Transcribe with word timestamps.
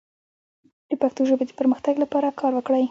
د 0.89 0.91
پښتو 1.01 1.21
ژبې 1.29 1.45
د 1.47 1.51
پرمختګ 1.59 1.95
لپاره 2.03 2.35
کار 2.39 2.51
وکړئ. 2.55 2.79